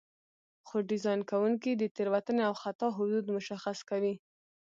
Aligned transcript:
خو 0.67 0.75
ډیزاین 0.89 1.21
کوونکي 1.31 1.71
د 1.75 1.83
تېروتنې 1.95 2.43
او 2.49 2.53
خطا 2.61 2.87
حدود 2.97 3.25
مشخص 3.37 3.77
کوي. 3.89 4.13